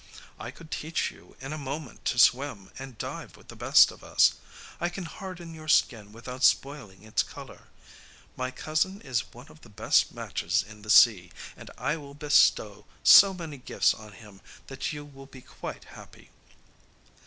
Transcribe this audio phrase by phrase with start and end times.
[0.39, 4.03] I could teach you in a moment to swim and dive with the best of
[4.03, 4.33] us.
[4.79, 7.67] I can harden your skin without spoiling its colour.
[8.35, 12.87] My cousin is one of the best matches in the sea, and I will bestow
[13.03, 16.31] so many gifts on him that you will be quite happy.